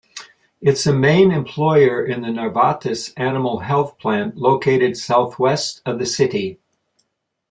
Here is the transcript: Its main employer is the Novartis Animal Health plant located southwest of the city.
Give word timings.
Its 0.61 0.87
main 0.87 1.29
employer 1.29 2.03
is 2.03 2.15
the 2.15 2.21
Novartis 2.31 3.13
Animal 3.17 3.59
Health 3.59 3.99
plant 3.99 4.35
located 4.35 4.97
southwest 4.97 5.83
of 5.85 5.99
the 5.99 6.07
city. 6.07 6.57